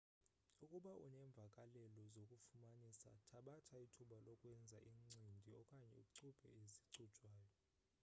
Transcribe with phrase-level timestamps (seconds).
[0.63, 7.49] ukuba unemvakalelo zokufumanisa thabatha ithuba lokwenza incindi okanye ucubhe ezicujwayo